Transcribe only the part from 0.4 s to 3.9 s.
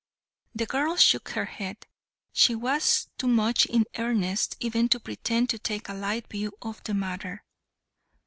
The girl shook her head. She was too much in